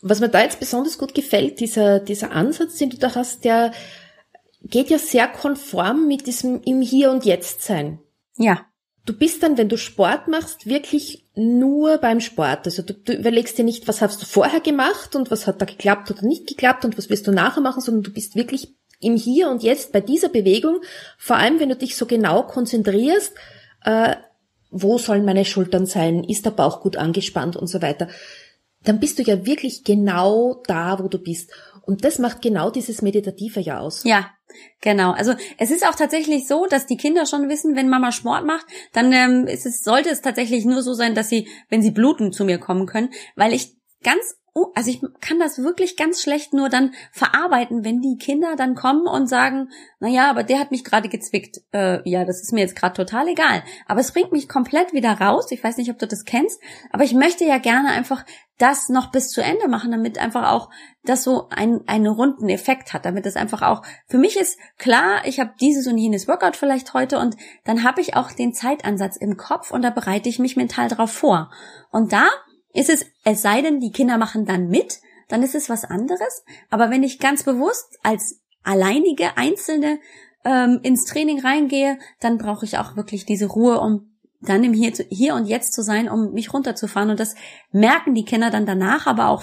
[0.00, 3.72] Was mir da jetzt besonders gut gefällt, dieser, dieser Ansatz, den du da hast, der
[4.64, 8.00] geht ja sehr konform mit diesem im Hier und Jetzt sein.
[8.36, 8.66] Ja.
[9.06, 12.66] Du bist dann, wenn du Sport machst, wirklich nur beim Sport.
[12.66, 15.66] Also du, du, überlegst dir nicht, was hast du vorher gemacht und was hat da
[15.66, 19.16] geklappt oder nicht geklappt und was wirst du nachher machen, sondern du bist wirklich im
[19.16, 20.80] Hier und Jetzt bei dieser Bewegung.
[21.18, 23.34] Vor allem, wenn du dich so genau konzentrierst,
[23.84, 24.16] äh,
[24.70, 28.08] wo sollen meine Schultern sein, ist der Bauch gut angespannt und so weiter.
[28.82, 31.50] Dann bist du ja wirklich genau da, wo du bist.
[31.82, 34.04] Und das macht genau dieses Meditative ja aus.
[34.04, 34.30] Ja,
[34.80, 35.12] genau.
[35.12, 38.66] Also es ist auch tatsächlich so, dass die Kinder schon wissen, wenn Mama Sport macht,
[38.92, 42.32] dann ähm, ist es, sollte es tatsächlich nur so sein, dass sie, wenn sie bluten,
[42.32, 46.54] zu mir kommen können, weil ich ganz oh, also ich kann das wirklich ganz schlecht
[46.54, 50.70] nur dann verarbeiten, wenn die Kinder dann kommen und sagen, na ja, aber der hat
[50.70, 51.60] mich gerade gezwickt.
[51.72, 53.64] Äh, ja, das ist mir jetzt gerade total egal.
[53.86, 55.50] Aber es bringt mich komplett wieder raus.
[55.50, 58.24] Ich weiß nicht, ob du das kennst, aber ich möchte ja gerne einfach
[58.58, 60.70] das noch bis zu Ende machen, damit einfach auch
[61.02, 65.22] das so ein, einen runden Effekt hat, damit es einfach auch für mich ist klar,
[65.24, 69.16] ich habe dieses und jenes Workout vielleicht heute und dann habe ich auch den Zeitansatz
[69.16, 71.50] im Kopf und da bereite ich mich mental drauf vor.
[71.90, 72.28] Und da
[72.72, 76.44] ist es, es sei denn, die Kinder machen dann mit, dann ist es was anderes.
[76.70, 79.98] Aber wenn ich ganz bewusst als alleinige Einzelne
[80.44, 84.13] ähm, ins Training reingehe, dann brauche ich auch wirklich diese Ruhe, um
[84.44, 87.10] dann im Hier, Hier und Jetzt zu sein, um mich runterzufahren.
[87.10, 87.34] Und das
[87.72, 89.42] merken die Kinder dann danach, aber auch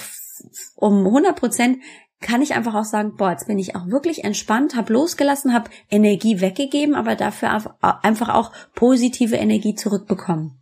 [0.76, 1.80] um 100 Prozent
[2.22, 5.72] kann ich einfach auch sagen, boah, jetzt bin ich auch wirklich entspannt, habe losgelassen, habe
[5.90, 10.60] Energie weggegeben, aber dafür einfach auch positive Energie zurückbekommen.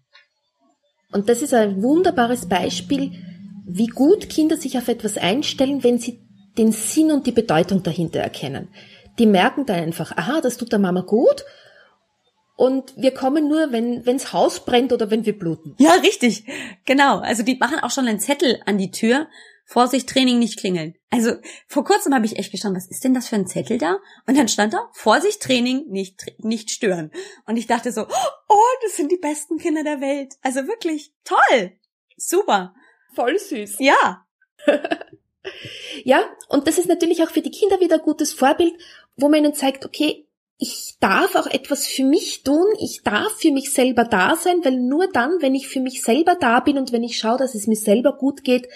[1.12, 3.12] Und das ist ein wunderbares Beispiel,
[3.65, 6.21] wie gut Kinder sich auf etwas einstellen, wenn sie
[6.58, 8.69] den Sinn und die Bedeutung dahinter erkennen.
[9.17, 11.43] Die merken dann einfach, aha, das tut der Mama gut.
[12.60, 15.76] Und wir kommen nur, wenn wenns Haus brennt oder wenn wir bluten.
[15.80, 16.43] Ja, richtig.
[16.84, 17.19] Genau.
[17.19, 19.30] Also die machen auch schon einen Zettel an die Tür,
[19.63, 20.93] Vorsicht, Training nicht klingeln.
[21.10, 21.36] Also
[21.67, 24.00] vor kurzem habe ich echt gestanden, was ist denn das für ein Zettel da?
[24.28, 27.12] Und dann stand da, Vorsicht, Training nicht, nicht stören.
[27.45, 30.36] Und ich dachte so, oh, das sind die besten Kinder der Welt.
[30.41, 31.72] Also wirklich toll.
[32.17, 32.76] Super.
[33.15, 33.78] Voll süß.
[33.80, 34.26] Ja.
[36.04, 38.74] ja, und das ist natürlich auch für die Kinder wieder ein gutes Vorbild,
[39.15, 40.26] wo man ihnen zeigt, okay,
[40.62, 44.76] ich darf auch etwas für mich tun, ich darf für mich selber da sein, weil
[44.76, 47.65] nur dann, wenn ich für mich selber da bin und wenn ich schaue, dass es
[47.65, 48.67] mir selber gut geht,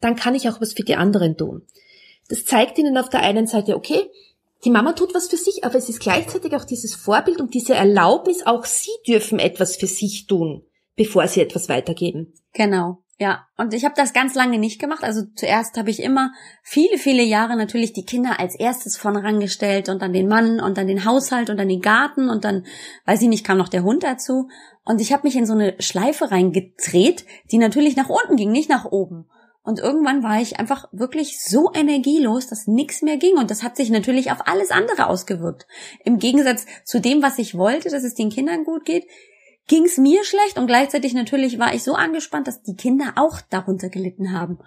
[0.00, 1.66] dann kann ich auch was für die anderen tun.
[2.28, 4.08] Das zeigt ihnen auf der einen Seite, okay,
[4.64, 7.74] die Mama tut was für sich, aber es ist gleichzeitig auch dieses Vorbild und diese
[7.74, 12.34] Erlaubnis, auch sie dürfen etwas für sich tun, bevor sie etwas weitergeben.
[12.52, 13.01] Genau.
[13.22, 15.04] Ja, und ich habe das ganz lange nicht gemacht.
[15.04, 16.32] Also zuerst habe ich immer
[16.64, 20.76] viele, viele Jahre natürlich die Kinder als erstes vorne rangestellt und dann den Mann und
[20.76, 22.66] dann den Haushalt und dann den Garten und dann,
[23.06, 24.48] weiß ich nicht, kam noch der Hund dazu.
[24.84, 28.68] Und ich habe mich in so eine Schleife reingedreht, die natürlich nach unten ging, nicht
[28.68, 29.26] nach oben.
[29.62, 33.36] Und irgendwann war ich einfach wirklich so energielos, dass nichts mehr ging.
[33.36, 35.68] Und das hat sich natürlich auf alles andere ausgewirkt.
[36.04, 39.06] Im Gegensatz zu dem, was ich wollte, dass es den Kindern gut geht,
[39.68, 40.58] ging es mir schlecht.
[40.58, 44.58] Und gleichzeitig natürlich war ich so angespannt, dass die Kinder auch darunter gelitten haben.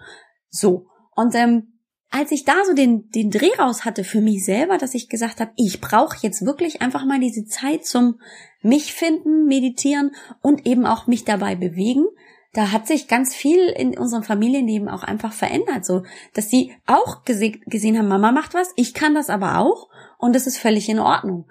[0.48, 0.86] So.
[1.14, 1.80] Und ähm,
[2.10, 5.40] als ich da so den, den Dreh raus hatte für mich selber, dass ich gesagt
[5.40, 8.20] habe, ich brauche jetzt wirklich einfach mal diese Zeit zum
[8.62, 12.06] mich finden, meditieren und eben auch mich dabei bewegen,
[12.52, 17.24] da hat sich ganz viel in unserem Familienleben auch einfach verändert, so dass sie auch
[17.24, 20.88] gese gesehen haben, Mama macht was, ich kann das aber auch und das ist völlig
[20.88, 21.46] in Ordnung.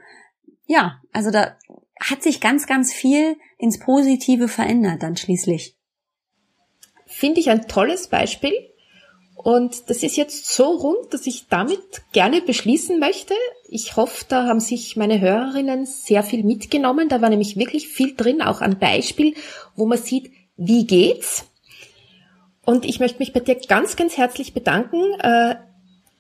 [0.66, 1.58] ja, also da
[2.00, 5.76] hat sich ganz, ganz viel ins Positive verändert dann schließlich.
[7.06, 8.54] Finde ich ein tolles Beispiel.
[9.36, 11.80] Und das ist jetzt so rund, dass ich damit
[12.14, 13.36] gerne beschließen möchte.
[13.70, 17.10] Ich hoffe, da haben sich meine Hörerinnen sehr viel mitgenommen.
[17.10, 19.36] Da war nämlich wirklich viel drin, auch ein Beispiel,
[19.76, 21.46] wo man sieht, wie geht's.
[22.66, 25.04] Und ich möchte mich bei dir ganz, ganz herzlich bedanken.
[25.20, 25.58] Äh,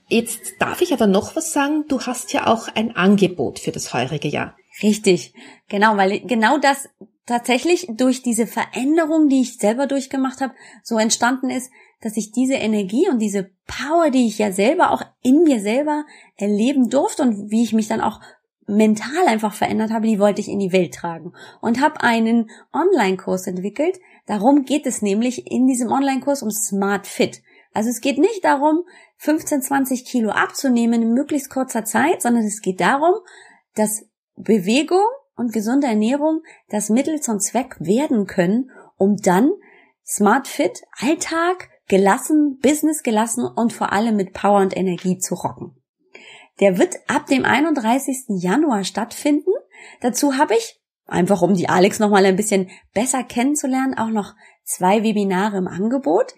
[0.07, 1.85] jetzt darf ich aber noch was sagen.
[1.87, 4.55] Du hast ja auch ein Angebot für das heurige Jahr.
[4.83, 5.33] Richtig,
[5.69, 6.89] genau, weil genau das
[7.25, 12.55] tatsächlich durch diese Veränderung, die ich selber durchgemacht habe, so entstanden ist, dass ich diese
[12.55, 17.49] Energie und diese Power, die ich ja selber auch in mir selber erleben durfte und
[17.49, 18.19] wie ich mich dann auch
[18.67, 23.47] mental einfach verändert habe, die wollte ich in die Welt tragen und habe einen Online-Kurs
[23.47, 23.99] entwickelt.
[24.25, 27.41] Darum geht es nämlich in diesem Online-Kurs um Smart Fit.
[27.73, 28.83] Also es geht nicht darum,
[29.17, 33.13] 15, 20 Kilo abzunehmen in möglichst kurzer Zeit, sondern es geht darum,
[33.75, 39.51] dass Bewegung und gesunde Ernährung das Mittel zum Zweck werden können, um dann
[40.05, 45.75] Smart Fit, Alltag, gelassen, Business gelassen und vor allem mit Power und Energie zu rocken.
[46.59, 48.25] Der wird ab dem 31.
[48.29, 49.51] Januar stattfinden.
[50.01, 55.03] Dazu habe ich, einfach um die Alex nochmal ein bisschen besser kennenzulernen, auch noch zwei
[55.03, 56.33] Webinare im Angebot.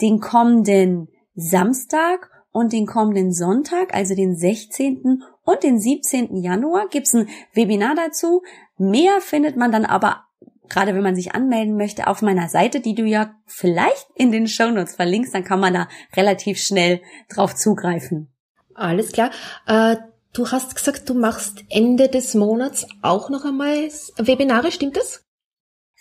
[0.00, 5.22] Den kommenden Samstag und den kommenden Sonntag, also den 16.
[5.48, 6.36] und den 17.
[6.36, 8.42] Januar, gibt's ein Webinar dazu.
[8.76, 10.24] Mehr findet man dann aber
[10.68, 14.46] gerade wenn man sich anmelden möchte, auf meiner Seite, die du ja vielleicht in den
[14.46, 18.28] Shownotes verlinkst, dann kann man da relativ schnell drauf zugreifen.
[18.74, 19.30] Alles klar.
[19.66, 19.96] Äh,
[20.34, 25.24] du hast gesagt, du machst Ende des Monats auch noch einmal Webinare, stimmt das?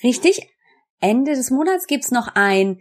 [0.04, 0.50] Richtig.
[1.00, 2.80] Ende des Monats gibt's noch ein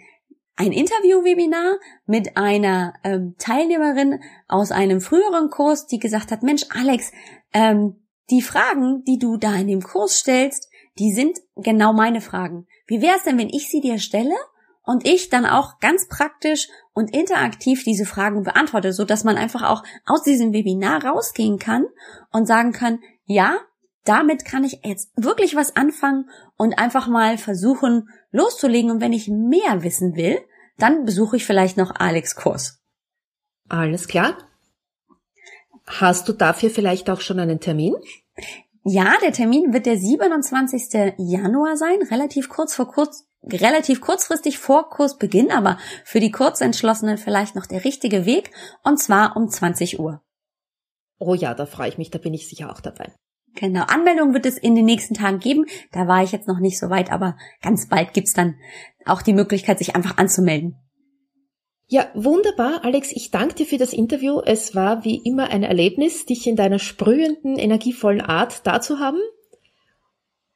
[0.56, 7.12] ein Interview-Webinar mit einer ähm, Teilnehmerin aus einem früheren Kurs, die gesagt hat, Mensch, Alex,
[7.52, 12.66] ähm, die Fragen, die du da in dem Kurs stellst, die sind genau meine Fragen.
[12.86, 14.34] Wie wäre es denn, wenn ich sie dir stelle
[14.82, 19.62] und ich dann auch ganz praktisch und interaktiv diese Fragen beantworte, so dass man einfach
[19.62, 21.84] auch aus diesem Webinar rausgehen kann
[22.32, 23.58] und sagen kann, ja,
[24.04, 28.90] damit kann ich jetzt wirklich was anfangen und einfach mal versuchen loszulegen.
[28.90, 30.38] Und wenn ich mehr wissen will,
[30.78, 32.82] dann besuche ich vielleicht noch Alex Kurs.
[33.68, 34.36] Alles klar.
[35.86, 37.94] Hast du dafür vielleicht auch schon einen Termin?
[38.84, 41.14] Ja, der Termin wird der 27.
[41.18, 47.56] Januar sein, relativ kurz vor kurz, relativ kurzfristig vor Kursbeginn, aber für die Kurzentschlossenen vielleicht
[47.56, 48.52] noch der richtige Weg,
[48.84, 50.22] und zwar um 20 Uhr.
[51.18, 53.12] Oh ja, da freue ich mich, da bin ich sicher auch dabei.
[53.56, 55.64] Genau, Anmeldung wird es in den nächsten Tagen geben.
[55.90, 58.56] Da war ich jetzt noch nicht so weit, aber ganz bald gibt's dann
[59.06, 60.76] auch die Möglichkeit, sich einfach anzumelden.
[61.88, 63.12] Ja, wunderbar, Alex.
[63.12, 64.40] Ich danke dir für das Interview.
[64.40, 69.20] Es war wie immer ein Erlebnis, dich in deiner sprühenden, energievollen Art da zu haben.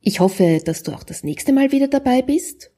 [0.00, 2.70] Ich hoffe, dass du auch das nächste Mal wieder dabei bist.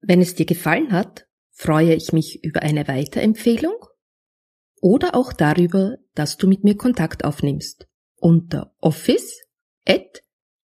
[0.00, 3.76] Wenn es dir gefallen hat, freue ich mich über eine Weiterempfehlung
[4.80, 9.43] oder auch darüber, dass du mit mir Kontakt aufnimmst unter office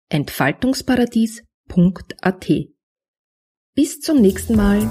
[0.09, 2.51] entfaltungsparadies.at.
[3.75, 4.91] Bis zum nächsten Mal.